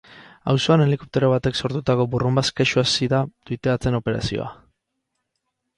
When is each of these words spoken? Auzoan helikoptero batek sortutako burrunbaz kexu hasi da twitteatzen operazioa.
Auzoan 0.51 0.83
helikoptero 0.85 1.29
batek 1.33 1.59
sortutako 1.61 2.07
burrunbaz 2.15 2.45
kexu 2.61 2.83
hasi 2.85 3.11
da 3.13 3.21
twitteatzen 3.49 4.01
operazioa. 4.03 4.53